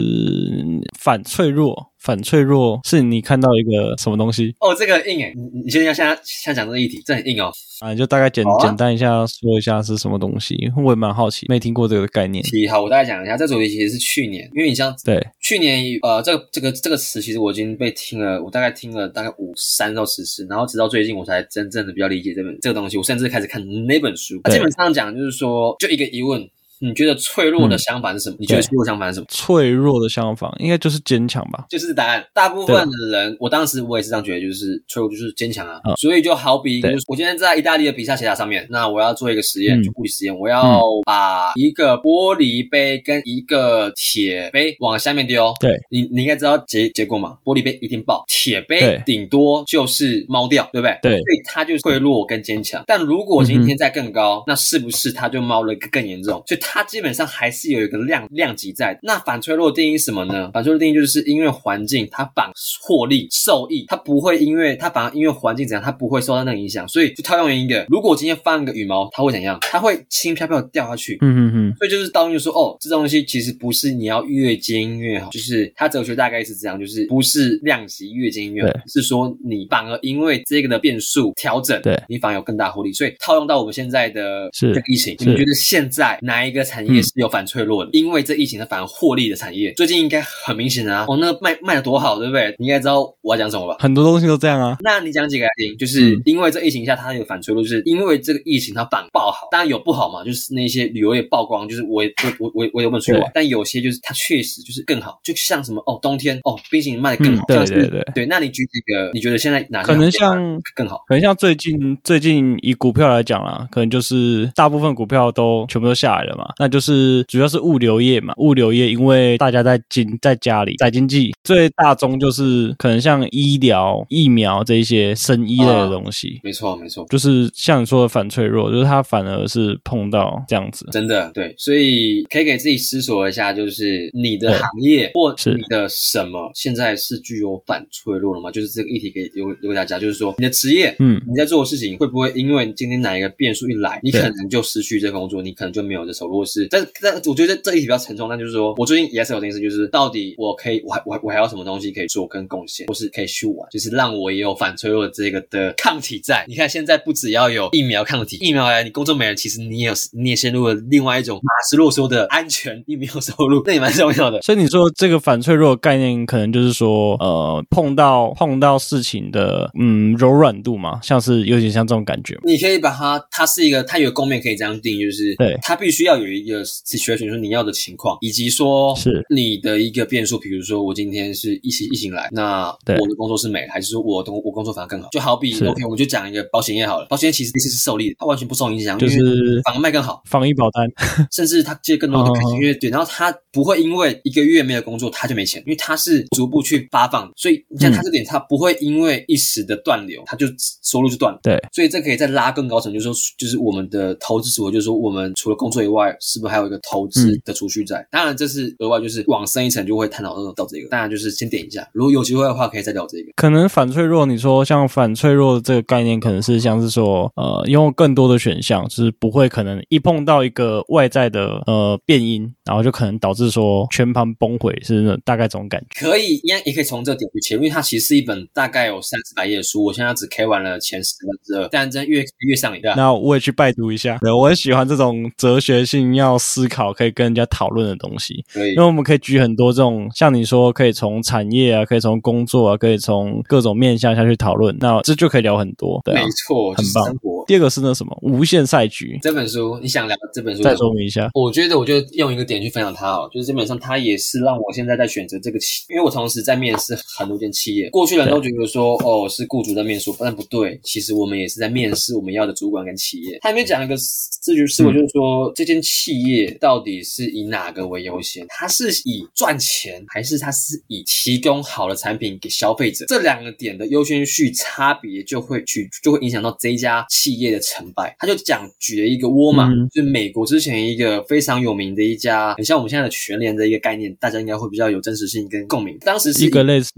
[0.97, 1.91] 反脆弱。
[2.05, 4.55] 反脆弱是你看到一个什么东西？
[4.59, 7.51] 哦，这个硬诶，你你现在现在现在讲这个议题，这很硬哦。
[7.79, 12.43] 啊，你就大概简、啊、简单一下说一下是什么东西，我也蛮好奇，没听过这个概念。
[12.69, 24.39] 好，我大概讲一下，这主题其实是去年，因为你像对去年呃，这个这个这个词其实我已经被听了，我大概听了大概五三到十次，然后直到最近我才真正的比较理解这本这个东西，我甚至开始看那本书。
[24.43, 26.47] 啊、基本上讲就是说，就一个疑问。
[26.79, 28.35] 你觉得脆弱的相反是什么？
[28.35, 29.25] 嗯、你觉得脆弱相反是什么？
[29.29, 31.65] 脆弱的相反应该就是坚强吧？
[31.69, 32.25] 就是答案。
[32.33, 35.95] 大部分的人，我当时我也是这样觉得，就是脆弱就是坚强啊、嗯。
[35.95, 45.53] 所以就好比，就是我今天在意大利的比萨斜塔上面，那我要做一个实验，就物理实验，我要把一个玻璃杯跟一个铁杯往下面丢。
[45.59, 47.37] 对，你你应该知道结结果嘛？
[47.43, 50.99] 玻璃杯一定爆，铁杯顶多就是猫掉，对不对？
[51.01, 52.83] 对，所以它就脆弱跟坚强。
[52.85, 56.43] 但如果今天再更高，嗯、那是不是它就猫了更严重？
[56.45, 56.59] 所以。
[56.65, 58.97] 它基本上还是有一个量量级在。
[59.03, 60.49] 那反脆弱的定义是什么呢？
[60.53, 62.51] 反脆弱的定义就是因为环境它反
[62.81, 66.87] 获利受益，它不会因为它反而因为环境怎样，它不会受到那个影响。
[66.87, 69.57] 所以就套用一个，如果今天放一个羽毛，它会怎样？
[69.61, 71.17] 它会轻飘飘的掉下去。
[71.21, 71.75] 嗯嗯嗯。
[71.77, 82.91] 所以就是道就说，哦，这东西其实不是你要越坚越好，就是它哲学大概是这样，就是不是量级越坚越好，是说你反而因为这个的变数调整，对，你反而有更大获利。
[82.93, 86.55] 所以套用到我们现在的这个疫情，你们觉得现在哪一个？
[86.55, 91.03] 一个产业是有反脆弱的，嗯，因为这疫情的反而获利的产业，最近应该很明显啊！
[91.05, 92.55] 哦，那个卖卖的多好，对不对？
[92.57, 93.75] 你应该知道我要讲什么吧？
[93.77, 94.77] 很多东西都这样啊。
[94.79, 95.77] 那你讲几个来听？
[95.77, 103.29] 就是因为这疫情下它有反脆弱，就是因为这个疫情它反爆好，当然有不好嘛，就是那些旅游业曝光，就是我我我我我有没有去玩？
[103.33, 108.25] 但有些就是它确实就是更好，就像什么哦，冬天哦，冰淇淋卖的更好，嗯，对对对对。
[108.27, 109.11] 那你举几个？
[109.13, 111.03] 你觉得现在哪可能像更好？
[111.09, 116.44] 可能像最近最近以股票来讲啦，可能就是大部分股票都全部都下来了嘛。
[116.57, 126.39] 那就是主要是物流业嘛，物流业因为大家在经在家里在经济，最大宗就是可能像医疗、疫苗这一些生医类的东西。
[126.41, 130.87] 啊、没错，没错，就是像你说的反脆弱，就是它反而是碰到这样子。
[130.91, 138.51] 真的对，所以可以给自己思索一下，就是你的行业或你的什么现在是具有反脆弱了吗？
[138.51, 146.34] 就是这个议题可以留留给大家，就是说你的职业，嗯，你在做的事情会不会因为今天哪一个变数一来，你可能就失去这工作，你可能就没有这收入。
[146.35, 156.45] 或是，但但我觉得这这一题比较沉重，那就是说我最近也是有这件事，就是到底我可以，我还我还我还有什么东西可以做跟贡献，或是可以去玩，就是让我也有反脆弱的这个的抗体在。
[156.47, 164.41] 你看现在不只要有疫苗抗体，疫苗来你工作没了，其实你也有你也陷入了另外一种马斯洛说的安全，你没有收入，那也蛮重要的。
[164.41, 172.37] 所以你说这个反脆弱的概念，可能就是说，呃，碰到碰到事情的嗯柔软度嘛，像是有点像这种感觉。
[172.43, 176.24] 你可以把它，它是一个，它有个共面可以这样定，就是对，它必须要有。
[176.25, 180.37] 有一个 situation，说你要的情况，以及说是你的一个变数。
[180.39, 182.67] 比如说我今天是一起一行来，那
[182.99, 185.09] 我的工作是美，还是说我的我工作反而更好？
[185.11, 187.07] 就好比 OK，我们就讲一个保险业好了。
[187.09, 190.87] 保险业其实这次是受利的，它完全不受影响，就是反而卖更好，防疫保单，
[191.31, 200.45] 甚至他借更多的可信约对，然后他不会因为一个月没有工作他就没钱，因为他是逐步去发放，所以你像他这点，他不会因为一时的断流，他就
[200.83, 201.39] 收入就断了。
[201.43, 207.97] 对，所以这可以再拉更高层，就是说，就是我们的投资组合，就是说，我们除了工作以外，是不是还有一个投资的储蓄在？
[207.97, 210.89] 嗯、当然，这是额外，就是往深一层就会探讨到到这个。
[210.89, 213.31] 当然，就是先点一下，如果有机会的话，可以再聊这个。
[213.35, 225.99] 可能反脆弱，你说像反脆弱的这个概念，可能是像是说，呃，拥有更多的选项，就是不会可能一碰到一个外在的呃变因，然后就可能导致说全盘崩毁，是那大概这种感觉。
[225.99, 232.81] 可以，应该也可以从这点去切入，因为它其实是一本大概有三四百页的书，我现在只 K 完了前十分之二，但真越越上瘾。
[232.95, 234.19] 那我也去拜读一下。
[234.21, 238.45] 对，我很喜欢这种哲学性要思考，可以跟人家讨论的东西。
[238.53, 244.77] 因为我们可以举很多这种，像你说，可以从产业啊，可以从工作啊，可以从各种面向下去讨论。
[244.79, 245.99] 那这就可以聊很多。
[246.05, 247.17] 对、啊，没错，很棒。
[247.47, 250.63] 第二个是那什么无限赛局这本书，你想聊这本书？
[250.63, 251.29] 再说明一下。
[251.33, 257.89] 我觉得，我就用一个点去分享它哦，就是基本上它也是让我现在在选择这个企，因为我同时在面试很多间企业。
[257.89, 263.37] 过去人都觉得说，哦，是雇主在面试，但不对，其实我们也是在面试我们要的主管跟企业。
[263.41, 263.95] 他里面讲一个
[264.41, 268.45] 这句思维，就是说、嗯、这间企业到底是以哪个为优先？
[268.49, 273.05] 它是以赚钱，还是它是以提供好的产品给消费者？
[273.07, 278.15] 这两个点的优先序差别就会去就会影响到这一家企业的成败。
[278.19, 285.97] 他就讲举了一个沃尔玛，嗯、就是美国之前一个非常有名的一家，很像我们现在的全联的一个概念，大家应该会比较有真实性跟共鸣。
[286.01, 286.91] 当时是一个类似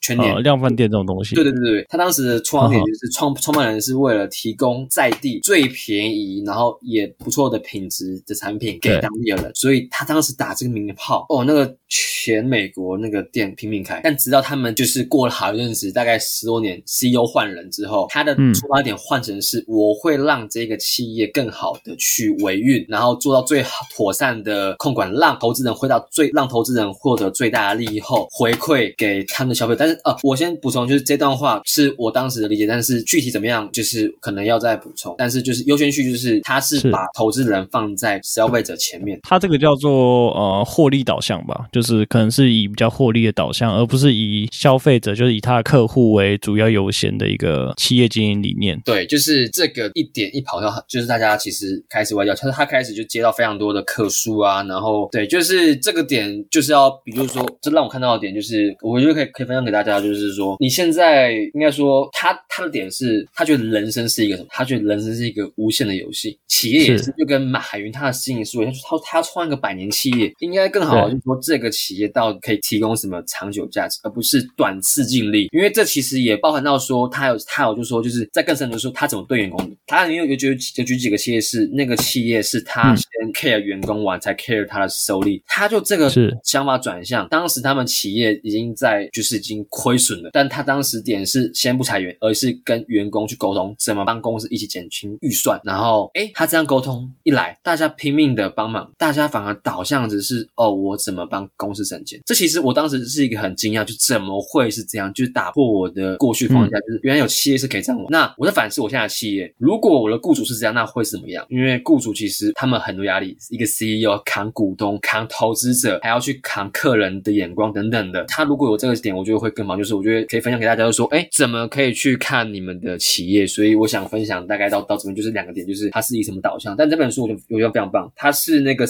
[0.00, 1.34] 全联、呃、量贩店这种东西。
[1.34, 14.00] 对对对对，他当时的出发点就是创创办人是为了提供在地最便宜，然后也不错的品质的产品给当地的人，所以他当时打这个名号哦，那个全美国那个店拼命开。
[14.02, 29.76] 但直到他们就是过了好一阵子，大概十多年，CEO 换人之后，他的出发点换成是我会让这个企业更好的去维运，然后做到最好妥善的控管，让投资人回到最让投资人获得最大的利益后回馈给他们的消费。
[29.78, 35.14] 但是呃，我先补充，就是这段话是我当时的理解，但是具体怎么样，就是可能要再补充。
[35.16, 39.20] 但是就是优先序，就是他是把投资人放在消费者前面。
[39.22, 48.80] 他这个叫做呃获利导向吧，就是可能是以比较获利的导向，而不是以消费者，就是以他的客户为主要优先的一个企业经营理念。
[48.84, 64.48] 对，就是这个一点一跑掉，就是大家其实开始歪掉，就是他开始就接到非常多的客诉啊，然后对，就是这个点就是要，比如说，这让我看到的点就是，我觉得可以可以分享给大家，就是说你现在应该说他他的点是，他觉得人生是一个什么？
[64.50, 79.49] 他觉得人生是一个无限的游戏，企业也是，就跟马云他的经营思维，他说他他创一个百年企业，应该更好的就是说这个企业到底可以提供什么长久价值，而不是短次尽力，因为这其实也包含到说他有他有就是说就是在更深的说他怎么对员
[79.86, 86.10] 他有有举有举几个企业是那个企业是他先 care 员工完才 care 他的收益，他就这个
[86.44, 108.06] 想法转向，当时他们企业已经在就是已经亏损了，但他当时点是先不裁员，而是跟员工去沟通怎么帮公司一起减轻预算，然后诶他这样沟通一来，大家拼命的帮忙，大家反而导向只是哦我怎么帮公司省钱，这其实我当时是一个很惊讶，就怎么会是这样，就是打破我的过去框架，就是原来有企业是可以这样玩。
[108.10, 111.44] 那我在反思我现在的企业，如果我的雇主是这样，那会怎么样？
[111.48, 118.24] 因为雇主其实他们很多压力，一个 CEO 扛股东、扛投资者，还要去扛客人的眼光等等的。
[118.24, 119.76] 他如果有这个点，我觉得会更忙。
[119.76, 123.46] 就是我觉得可以分享给大家，就说，哎，怎么可以去看你们的企业？
[123.46, 126.76] 所以我想分享大概到到这边就是两个点，就是它是以什么导向。
[126.76, 128.86] 但这本书我觉得我觉得非常棒，它是那个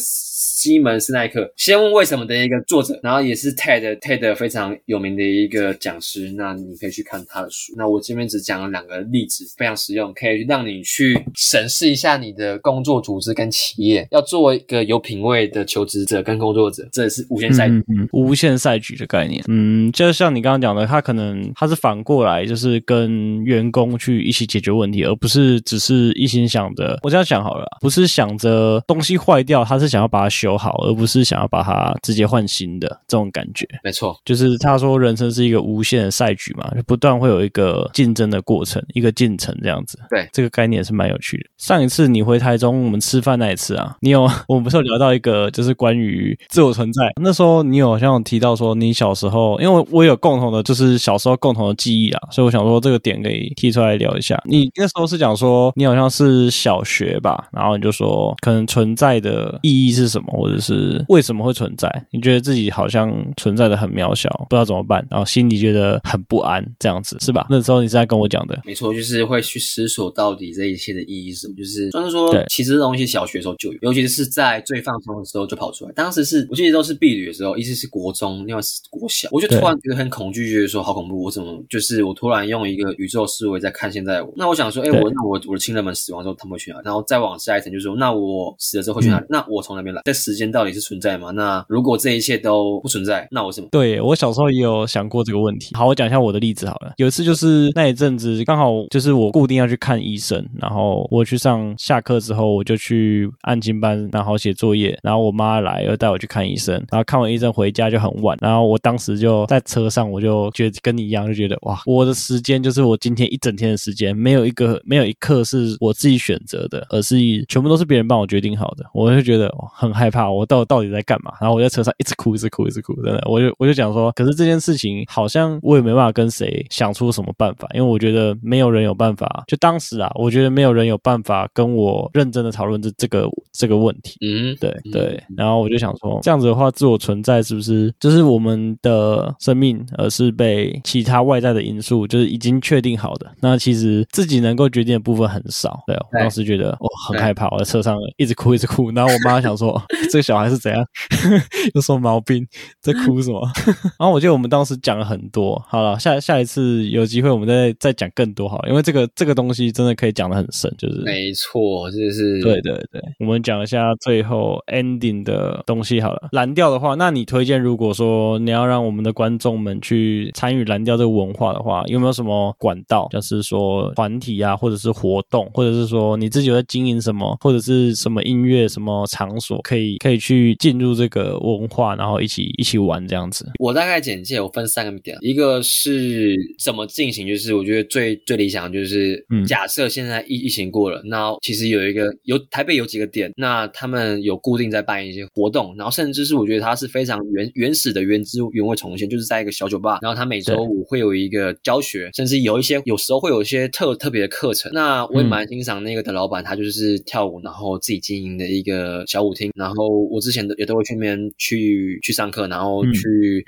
[0.61, 6.31] 西门斯奈克先问为什么的一个作者，然后也是 TED TED 非常有名的一个讲师。
[6.37, 7.73] 那你可以去看他的书。
[7.79, 19.43] 那我这边只讲了两个例子，非常实用，可以让你去审视一下你的工作组织跟企业，要做一个有品味的求职者跟工作者，这是无限赛局，无限赛局的概念。
[19.49, 33.67] 嗯，就像你刚刚讲的，他可能他是反过来，就是跟员工去一起解决问题，而不是只是一心想着我这样想好了，不是想着东西坏掉，他是想要把它修修好，而不是想要把它直接换新的这种感觉。
[33.85, 39.99] 没错，就是他说人生是一个无限的赛局嘛，就不断会有一个竞争的过程，一个进程这样子。
[40.11, 41.45] 对，这个概念是蛮有趣的。
[41.59, 54.41] 上一次你回台中，我们吃饭那一次啊，你有 我们不是有聊到一个就是关于自我存在，那时候你有好像有提到说你小时候，因为我有共同的，就是小时候共同的记忆啊，所以我想说这个点可以提出来聊一下。
[54.47, 62.07] 你那时候是讲说你好像是小学吧，然后你就说可能存在的意义是什么，或者是为什么会存在？
[62.11, 67.47] 你觉得自己好像存在的很渺小，不知道怎么办，然后心里觉得很不安，这样子是吧？
[67.51, 71.55] 那时候你是在跟我讲的，没错，就是会去思索到底这一切的意义是什么。
[71.55, 75.93] 就是虽然说，其实这东西小学的时候就有，尤其是在最放松的时候就跑出来。
[75.93, 84.33] 当时是我记得都是毕旅的时候，一直是国中，另外是国小，我就突然觉得很恐惧，觉得说好恐怖，我怎么就是我突然用一个宇宙思维在看现在我。
[84.37, 86.83] 那我想说，哎，我那我我的亲人们死亡之后他们会去哪里？
[86.85, 89.25] 然后再往下一层，就是说，那我死了之后会去哪里？
[89.25, 90.01] 嗯、那我从哪边来？
[90.05, 91.33] 这时间到底是存在吗？
[91.33, 93.67] 那如果这一切都不存在，那我什么？
[93.73, 95.75] 对，我小时候也有想过这个问题。
[95.75, 96.93] 好，我讲一下我的例子好了。
[96.99, 117.17] 有一次就是那一阵子刚好就是我固定要去看医生，然后我去上下课之后我就去安亲班，然后写作业，然后我妈来又带我去看医生，然后看完医生回家就很晚，然后我当时就在车上，我就觉得跟你一样，就觉得哇，我的时间就是我今天一整天的时间，没有一个没有一刻是我自己选择的，而是
[117.49, 121.33] 全部都是别人帮我决定好的，我就觉得很害怕，我到到底在干嘛？
[121.41, 134.17] 然后我在车上一直哭，一直哭，一直哭，真的，我就我就讲说，可是这件事情好像我也没办法跟谁想出什么办法，因为我觉得没有人有办法，就当时啊，我觉得没有人有办法跟我认真的讨论这这个这个问题。
[134.21, 143.31] 嗯，对对，然后我就想说，这样子的话，自我存在是不是就是我们的生命，而是被其他外在的因素就是已经确定好的？
[143.41, 145.83] 那其实自己能够决定的部分很少。
[145.87, 149.81] 对，我当时觉得我很害怕，我在车上一直哭一直哭，然后我妈想说
[150.11, 150.85] 这个小孩是怎样，
[151.75, 152.47] 有什么毛病，
[152.81, 153.41] 在哭什么？
[153.99, 155.61] 然后我记得我们当时讲了很多。
[155.69, 163.01] 好了，下下一次有机会我们再再讲更多好了，因为这个这个东西真的可以讲的很深，就是没错，就是对对对。
[163.19, 166.29] 我们讲一下最后 ending 的东西好了。
[166.33, 173.09] 蓝调的话，那你推荐如果说你要让我们的观众们去参与蓝调这个文化的话，有没有什么管道？
[173.11, 183.47] 就是说团体啊，或者是活动，或者是说你自己有在经营什么，或者是什么音乐什么场所，可以可以去进入这个文化，然后一起一起玩这样子。
[183.59, 204.71] 我大概简介，我分三个点，一个是怎么进行，就是我觉得最最理想的就是，假设现在疫疫情过了，那其实有一个有台北有几个点，那他们有固定在办一些活动，然后甚至是我觉得它是非常原原始的原汁原味重现，就是在一个小酒吧，然后他每周五会有一个教学，甚至有一些有时候会有一些特特别的课程。
[204.73, 213.45] 那我也蛮欣赏那个的老板，他就是跳舞，然后自己经营的一个小舞厅，然后我之前也都会去那边去去上课，然后去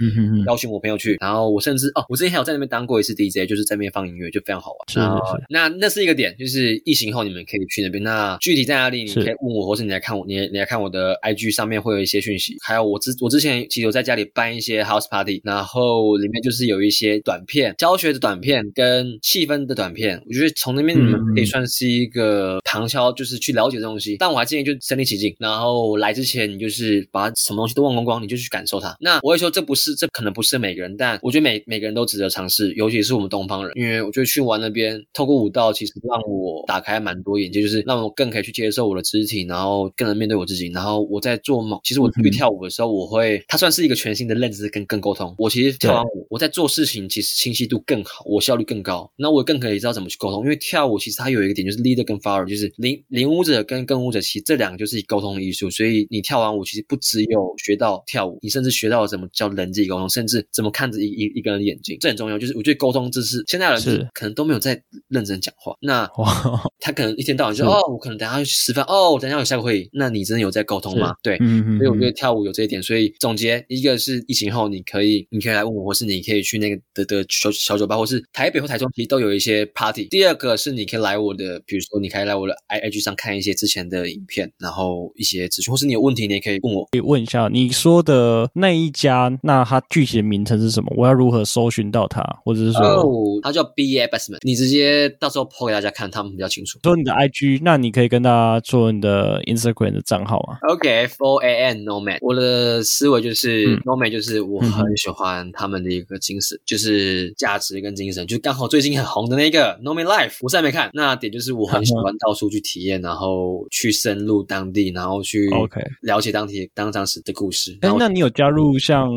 [0.47, 4.89] 邀请我朋友去，然后我甚至哦，我之前还有在那边当过一次 DJ，就是在那边放音乐，就非常好玩。
[4.89, 5.47] 是是是。
[5.51, 8.03] 那那是一个点，就是疫情后你们可以去那边。
[8.03, 12.57] 那具体在哪里，你可以问我，或是你来看我，你你来看我的 IG 上面会有一些讯息。
[12.63, 20.21] 还有我之我之前其实有在家里办一些 House Party，然后里面就是有一些短片，教学的短片跟气氛的短片。
[20.27, 24.17] 我觉得从那边你们可以算是一个旁敲，就是去了解这东西。
[24.19, 28.97] 但我还建议就身临其境，然后来之前你就是把什么东西都忘光光，你就去感受它。
[29.01, 40.69] 那我会说这不是，这可能不是每个人，但我觉得每每个人都值得尝试，尤其是我们东方人，因为我觉得去玩那边，透过舞蹈其实让我打开蛮多眼界，就是让我更可以去接受我的肢体，然后更能面对我自己。
[40.69, 45.35] 然后我在做梦，其实我去跳舞的时候，我会它算是一个全新的认知跟跟沟通。
[45.39, 49.11] 我其实跳完舞，我在做事情其实清晰度更好，我效率更高。
[49.17, 55.69] 那我更可以知道怎么去沟通，因为跳舞其实它有一个点就是 leader 跟 follower，就是领领舞者跟跟舞者，其实这两个就是沟通的艺术。
[55.69, 62.39] 所以你跳完舞，其实不只有学到跳舞，你甚至学到了怎么叫人际沟通，甚至怎么看着一一一个人的眼睛，这很重要。
[62.39, 65.77] 就是我觉得沟通这是现在的人是可能都没有在认真讲话。
[65.81, 66.09] 那
[66.81, 69.91] 他可能一天到晚就哦，我可能等下要去吃饭，哦，我等下有下个会议。
[69.93, 71.15] 那你真的有在沟通吗？
[71.23, 71.79] 对，嗯嗯。
[71.79, 72.83] 所以我觉得跳舞有这一点。
[72.83, 80.07] 所以总结，一个是疫情后你可以，你可以来问我，或是你可以去那个的的小小酒吧，或是台北或台中其实都有一些 party。
[80.07, 86.85] 第二个是你可以来我的，比如说你可以来我的 i IG 上看一些之前的影片，然后一些资讯，或是你有问题你也可以问我。
[86.93, 90.93] 可以问一下你说的那一家，那它具体的名称是什么？
[90.97, 92.23] 我要如何搜寻到它？
[92.45, 94.39] 或者是说，哦，它叫 Basement。
[94.43, 96.79] 你直接到时候 po 给大家看，他们比较清楚。
[96.83, 100.59] 说你的 IG，那你可以跟大家做你的 Instagram 的账号啊。
[100.69, 102.19] OK，Four AM Nomad。
[102.21, 110.91] 我的思维就是 Nomad，就是我很喜欢他们的一个精神，就是价值跟精神，就刚好最近很红的那个 Nomad Life，我现在没看。
[110.95, 117.77] 那点就是我很喜欢到处去体验，然后去深入当地，然后去 OK 了解当天当当时的故事。
[117.83, 119.11] 哎，那你有加入像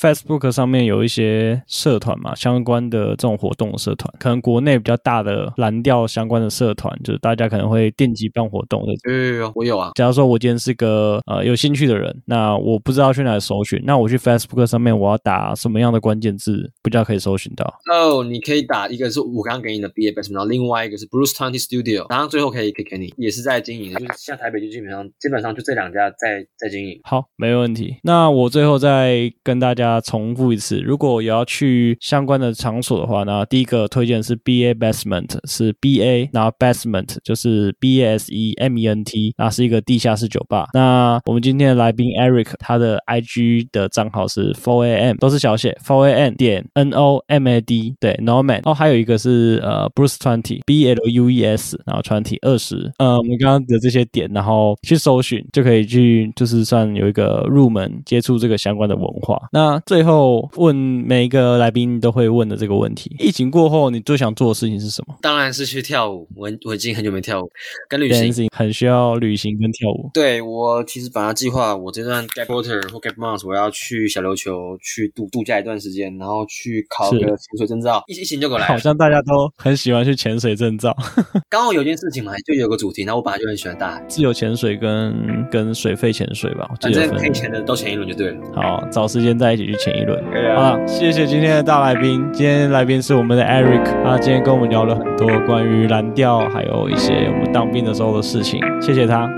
[0.00, 2.34] Facebook 上面有一些社团嘛？
[2.34, 8.92] 相关的这种活动的社团，可能国内比较大的蓝调相关的社团，就是大家可能会定期办活动的。
[9.10, 9.90] 有有有，我有啊。
[9.94, 17.64] 假如说我今天是个呃有兴趣的人，那我不知道去哪里搜寻，那我去 Facebook 上面我要打什么样的关键字比较可以搜寻到？
[17.90, 26.98] 哦，oh, 你可以打一个是我刚刚给你的 BA Bestman，然后另外一个是 Bruce Twenty Studio，然后最后可以可以给你，也是在经营，就是像台北就基本上基本上就这两家在在经营。
[27.04, 27.96] 好，没问题。
[28.02, 40.68] 那我最后再跟大家重复一次，如果有要去相关的场所的话，那第一个推荐是 BA Basement，是 BA，然后 Basement 就是 B A S E M E N T，那是一个地下室酒吧。
[40.74, 48.60] 那我们今天的来宾 Eric，他的 IG 的账号是 Four A M，都是小写 Four A M 点 N O M A D，对，Norman。
[48.64, 52.92] 哦，还有一个是呃 Bruce Twenty B L U E S，然后 Twenty 二十。
[52.98, 56.01] 呃，我们刚刚的这些点，然后去搜寻就可以去，
[56.36, 59.40] 就是算有一个入门接触这个相关的文化。
[59.52, 65.14] 那最后问每一个来宾都会问的这个问题：疫情过后，你最想做的事情是什么？
[65.20, 66.28] 当然是去跳舞。
[66.36, 67.48] 我我已经很久没跳舞，
[67.88, 70.10] 跟旅行很需要旅行跟跳舞。
[70.14, 78.02] 对，我其实本来计划，我这段 gap quarter 或 gap month，我要去小琉球去度度假一段时间，然后去考个潜水证照。
[78.08, 80.96] 疫情就过来，好像大家都很喜欢去潜水证照。
[81.48, 88.36] 刚好有件事情嘛，就有个主题，然后我本来就很喜欢大海，自由潜水跟跟水费潜水吧，反正可以潜的都潜一轮就对了。
[88.54, 90.22] 好，找时间再一起去潜一轮。
[90.54, 92.28] 好了，谢谢今天的大来宾。
[92.32, 98.60] 今天来宾是我们的 Eric，他今天跟我们聊了很多关于蓝调，还有一些我们当兵的时候的事情。
[98.80, 99.30] 谢谢他。